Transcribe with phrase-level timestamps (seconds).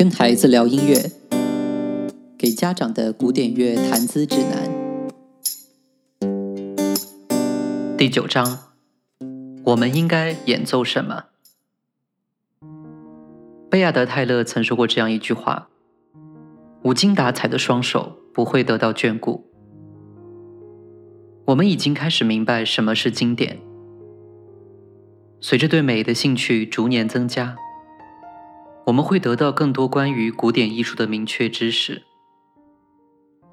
[0.00, 1.12] 跟孩子聊音乐，
[2.38, 4.70] 给家长的古典乐谈资指南。
[7.98, 8.60] 第九章，
[9.62, 11.24] 我们应该演奏什么？
[13.68, 15.68] 贝亚德·泰勒曾说过这样一句话
[16.80, 19.44] ：“无精打采的双手不会得到眷顾。”
[21.44, 23.60] 我们已经开始明白什么是经典。
[25.42, 27.54] 随着对美的兴趣逐年增加。
[28.90, 32.02] 我们会得到更多关于古典艺术的明确知识，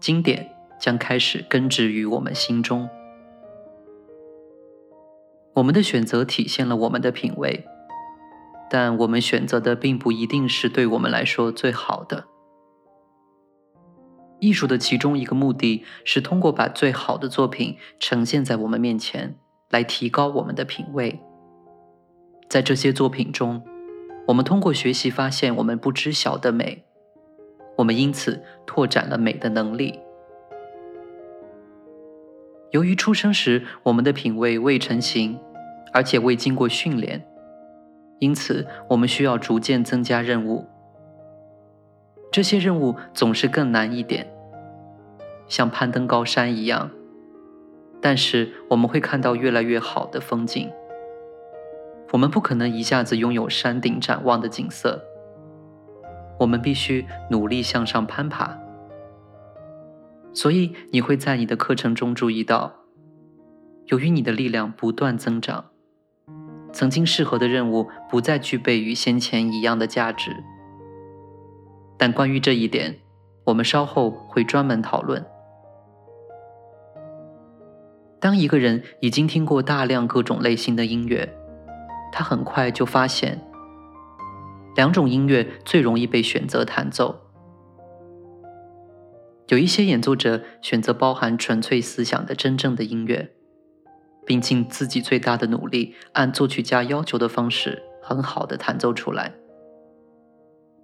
[0.00, 2.88] 经典将开始根植于我们心中。
[5.54, 7.64] 我们的选择体现了我们的品味，
[8.68, 12.26] 但我们选择的并不一定是对我们来说最好的。
[14.40, 21.20] 艺术的其中一个目的是通过把最好的作品呈现在我们面前，来提高我们的品味。
[22.48, 23.62] 在这些作品中。
[24.26, 26.84] 我们通过学习发现我们不知晓的美，
[27.76, 29.98] 我们因此拓展了美的能力。
[32.70, 35.36] 由于出生时我们的品味未成型，
[35.92, 37.26] 而且未经过训练，
[38.20, 40.64] 因此我们需要逐渐增加任务。
[42.30, 44.32] 这些任务总是更难一点，
[45.48, 46.88] 像攀登高山一样，
[48.00, 50.70] 但是我们会看到越来越好的风景。
[52.12, 55.00] 我们不可能一下子拥有山顶展望的景色，
[56.38, 58.58] 我们必须努力向上攀爬。
[60.32, 62.72] 所以你会在你的课程中注意到，
[63.86, 65.66] 由于你的力量不断增长，
[66.72, 70.30] 曾经适合的任务不再具备与先前一样的价值。
[71.96, 72.96] 但关于这一点，
[73.44, 75.24] 我们稍后会专门讨论。
[78.20, 81.36] 当一个人已经听过大量各种类型的音乐，
[82.12, 83.40] 他很快就发现，
[84.76, 87.20] 两种音乐最容易被选择弹奏。
[89.48, 93.32] 有一些演奏者选择包含纯粹思想的真正的音乐，
[94.24, 99.34] 并尽自己最大的努力，按作曲家要求的方式很好的弹奏出来。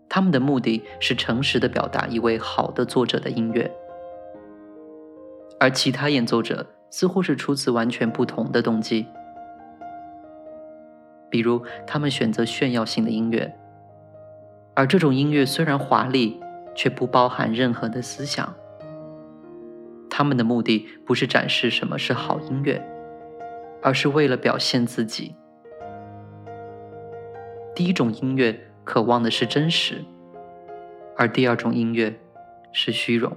[0.09, 3.71] 他们的目的是诚实的表达一位好的作者的音乐，
[5.61, 9.07] 而其他演奏者似乎是出自完全不同的动机。
[11.37, 13.55] 比如，他们选择炫耀性的音乐，
[14.75, 16.41] 而这种音乐虽然华丽，
[16.75, 18.55] 却不包含任何的思想。
[20.09, 22.83] 他们的目的不是展示什么是好音乐，
[23.83, 25.35] 而是为了表现自己。
[27.75, 30.03] 第一种音乐渴望的是真实，
[31.19, 32.19] 而第二种音乐
[32.73, 33.31] 是虚荣。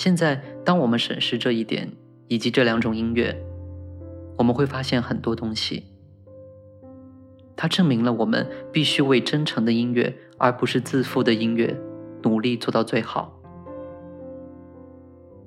[0.00, 1.92] 现在，当我们审视这一点
[2.26, 3.36] 以及这两种音乐，
[4.38, 5.84] 我们会发现很多东西。
[7.54, 11.76] 它证明了我们必须为真诚的音乐，而不是自负的音乐，
[12.22, 13.38] 努力做到最好。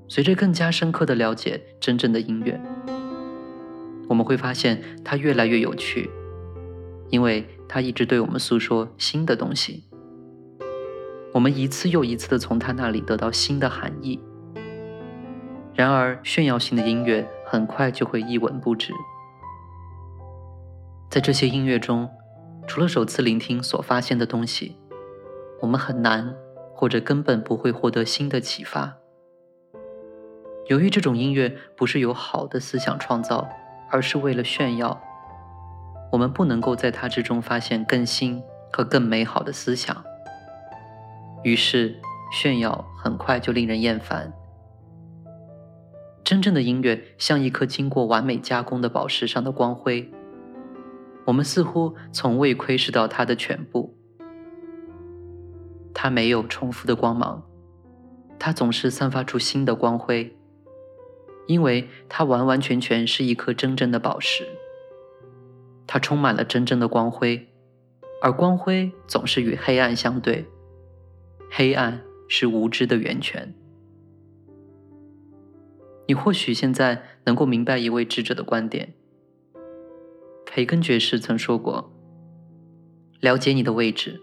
[0.08, 2.62] 随着更加深刻的了解真正的音乐，
[4.08, 6.12] 我们会发现它越来越有趣，
[7.10, 9.86] 因为它一直对我们诉说新的东西。
[11.34, 14.20] 我们一次又一次的从它那里得到新的含义。
[15.76, 18.94] 然而，炫耀性的音乐很快就会一文不值。
[21.10, 22.10] 在这些音乐中，
[22.68, 24.78] 除了首次聆听所发现的东西，
[25.62, 26.36] 我们很难
[26.76, 28.98] 或者根本不会获得新的启发。
[30.68, 33.50] 由于这种音乐不是由好的思想创造，
[33.90, 35.02] 而是为了炫耀，
[36.12, 38.42] 我们不能够在它之中发现更新
[38.72, 40.04] 和更美好的思想。
[41.44, 42.00] 于是，
[42.32, 44.32] 炫耀很快就令人厌烦。
[46.24, 50.10] 真正的音乐像一颗经过完美加工的宝石上的光辉，
[51.26, 53.98] 我们似乎从未窥视到它的全部。
[55.94, 57.44] 它没有重复的光芒，
[58.40, 60.36] 它总是散发出新的光辉，
[61.46, 64.48] 因为它完完全全是一颗真正的宝石。
[65.86, 67.50] 它充满了真正的光辉，
[68.22, 70.46] 而光辉总是与黑暗相对，
[71.52, 73.54] 黑暗是无知的源泉。
[76.08, 78.94] 你或许现在能够明白一位智者的观点。
[80.46, 81.92] 培根爵士曾说过
[83.22, 84.22] ：“了解你的位置，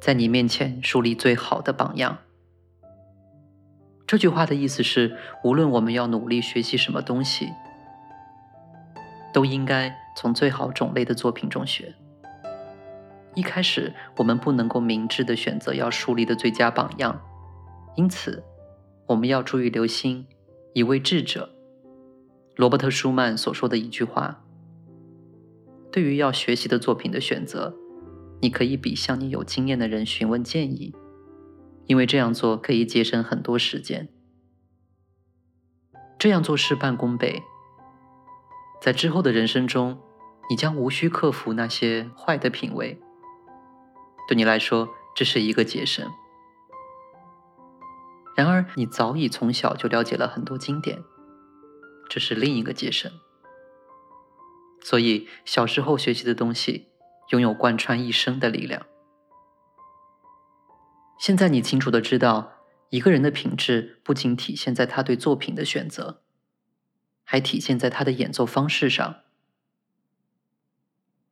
[0.00, 2.18] 在你面前树立最好的榜样。”
[4.06, 7.50] 这句话的意思是，无论我们要努力学习什么东西，
[9.32, 11.94] 都应该从最好种类的作品中学。
[13.34, 17.20] 一开始，我们不能够明智的选择要树立的最佳榜样，
[17.96, 18.44] 因此，
[19.06, 20.26] 我们要注意留心。
[20.74, 21.54] 一位智者，
[22.56, 24.44] 罗伯特·舒曼所说的一句话
[25.92, 27.72] ：“对于要学习的作品的选择，
[28.40, 30.92] 你可以比向你有经验的人询问建议，
[31.86, 34.08] 因为这样做可以节省很多时间。
[36.18, 37.40] 这样做事半功倍，
[38.82, 39.96] 在之后的人生中，
[40.50, 42.98] 你将无需克服那些坏的品味。
[44.26, 46.10] 对你来说，这是一个节省。
[48.36, 51.02] 然而，你早已从小就了解了很多经典。”
[52.08, 53.10] 这是另一个节省，
[54.82, 56.88] 所以小时候学习的东西
[57.30, 58.86] 拥有贯穿一生的力量。
[61.18, 62.52] 现在你清楚的知道，
[62.90, 66.22] 一个人的品质不仅体现在他对作品的选择，
[67.24, 69.20] 还体现在他的演奏方式上。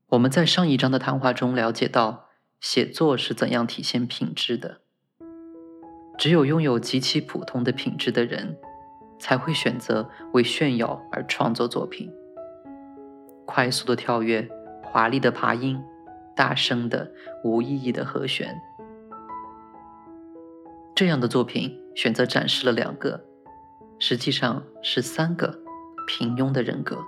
[0.09, 2.29] 我们在上一章的谈话中了解到，
[2.61, 4.82] 写作是怎样体现品质的。
[6.19, 8.57] 只有拥有极其普通的品质的人。
[9.23, 12.11] 才会选择为炫耀而创作作品，
[13.47, 14.49] 快速的跳跃、
[14.83, 15.81] 华丽的爬音、
[16.35, 17.09] 大声的
[17.45, 18.61] 无意义的和弦。
[20.93, 23.25] 这样的作品选择展示了两个，
[24.01, 25.57] 实际上是三个
[26.09, 26.99] 平庸的人格。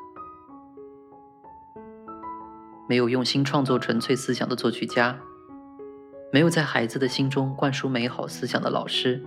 [2.88, 5.18] 没有用心创作纯粹思想的作曲家，
[6.34, 9.22] 没有在孩子的心中灌输美好思想的老师，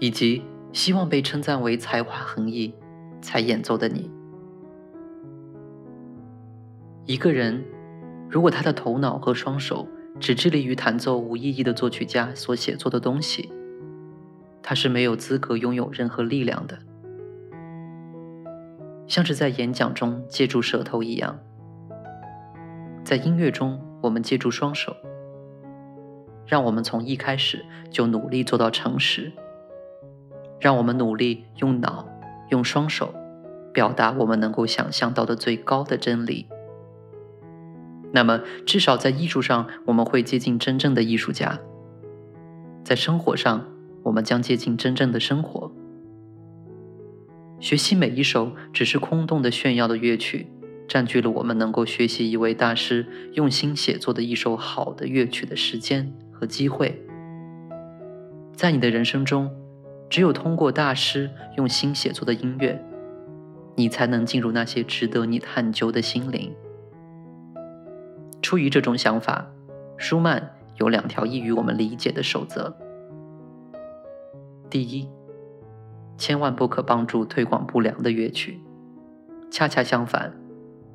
[0.00, 0.42] 以及。
[0.72, 2.74] 希望被称赞为才华横溢
[3.22, 4.10] 才演奏的你。
[7.06, 7.64] 一个人，
[8.28, 9.86] 如果他的头脑和双手
[10.18, 13.52] 只致力于弹奏无意义的作曲家所写作的东西，
[14.64, 16.76] 他是没有资格拥有任何力量的，
[19.06, 21.38] 像是在演讲中借助舌头一样，
[23.04, 24.92] 在音乐中我们借助双手。
[26.46, 29.32] 让我们从一开始就努力做到诚实。
[30.60, 32.08] 让我们努力用脑、
[32.50, 33.12] 用双手，
[33.72, 36.46] 表达我们能够想象到的最高的真理。
[38.12, 41.58] 那么，至少在艺术上，我们会接近真正的艺术家；
[42.84, 43.66] 在生活上，
[44.04, 45.70] 我们将接近真正的生活。
[47.60, 50.46] 学习每一首只是空洞的炫耀的乐曲，
[50.86, 57.00] 占据了我们能够学习一位大师用心写作的一首好的乐曲的时间和机会。
[58.52, 59.50] 在你的人生中。
[60.10, 62.80] 只有通过大师用心写作的音乐，
[63.74, 66.54] 你才能进入那些值得你探究的心灵。
[68.40, 69.50] 出于这种想法，
[69.96, 72.72] 舒曼有两条易于我们理解的守则：
[74.70, 75.08] 第一，
[76.16, 78.52] 千万不可帮助推广不良的乐曲；
[79.50, 80.32] 恰恰相反，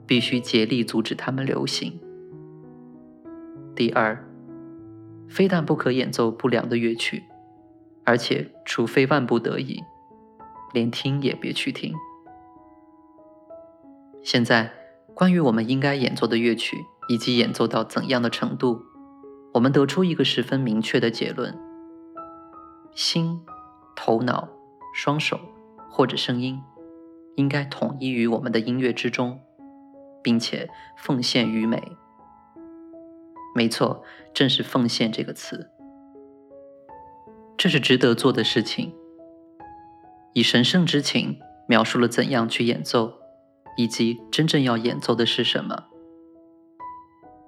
[0.06, 2.00] 必须竭力阻止它们流行。
[3.76, 4.29] 第二，
[5.30, 7.24] 非但不可演奏不良的乐曲。
[8.04, 9.84] 而且，除非万不得已，
[10.74, 11.94] 连听也别去听。
[14.24, 14.74] 现在，
[15.14, 16.78] 关于我们应该演奏的乐曲
[17.08, 18.82] 以及演奏到怎样的程度，
[19.54, 21.56] 我们得出一个十分明确的结论：
[22.96, 23.40] 心、
[23.96, 24.50] 头脑、
[24.96, 25.40] 双手
[25.90, 26.60] 或者声音，
[27.36, 29.40] 应该统一于我们的音乐之中，
[30.24, 30.68] 并且
[30.98, 31.96] 奉献于美。
[33.60, 35.70] 没错，正是“奉献”这个词。
[37.58, 38.96] 这是值得做的事情。
[40.32, 41.38] 以神圣之情
[41.68, 43.20] 描述了怎样去演奏，
[43.76, 45.88] 以及真正要演奏的是什么。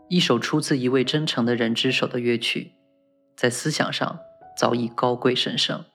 [0.10, 2.74] 一首出自一位真诚的人之手的乐曲，
[3.38, 4.20] 在思想上
[4.58, 5.86] 早已高贵神圣。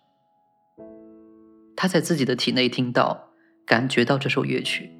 [1.76, 3.28] 他在自己的体内听到、
[3.66, 4.98] 感觉到这首乐曲。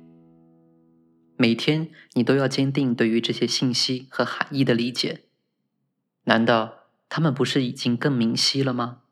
[1.37, 5.25] 每天你都要坚定对于这些信息和含义的理解。
[6.25, 9.03] 难道他们不是已经更明晰了吗？